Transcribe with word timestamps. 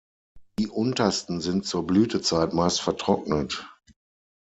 Die 0.57 0.67
untersten 0.67 1.41
sind 1.41 1.67
zur 1.67 1.85
Blütezeit 1.85 2.53
meist 2.55 2.81
vertrocknet. 2.81 3.67